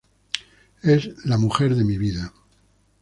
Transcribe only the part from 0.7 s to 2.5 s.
Es la Mujer de mi vida.